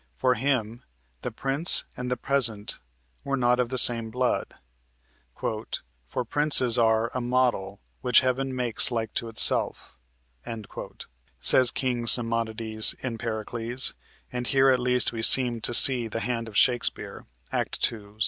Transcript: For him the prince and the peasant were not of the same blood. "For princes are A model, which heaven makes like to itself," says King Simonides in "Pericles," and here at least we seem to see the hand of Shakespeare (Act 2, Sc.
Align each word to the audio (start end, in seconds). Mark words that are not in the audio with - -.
For 0.15 0.33
him 0.33 0.83
the 1.21 1.29
prince 1.29 1.83
and 1.95 2.09
the 2.09 2.17
peasant 2.17 2.79
were 3.23 3.37
not 3.37 3.59
of 3.59 3.69
the 3.69 3.77
same 3.77 4.09
blood. 4.09 4.55
"For 5.35 6.25
princes 6.27 6.75
are 6.79 7.11
A 7.13 7.21
model, 7.21 7.79
which 8.01 8.21
heaven 8.21 8.55
makes 8.55 8.89
like 8.89 9.13
to 9.13 9.29
itself," 9.29 9.95
says 11.39 11.69
King 11.69 12.07
Simonides 12.07 12.95
in 13.01 13.19
"Pericles," 13.19 13.93
and 14.31 14.47
here 14.47 14.71
at 14.71 14.79
least 14.79 15.11
we 15.13 15.21
seem 15.21 15.61
to 15.61 15.71
see 15.71 16.07
the 16.07 16.21
hand 16.21 16.47
of 16.47 16.57
Shakespeare 16.57 17.27
(Act 17.51 17.79
2, 17.83 18.15
Sc. 18.17 18.19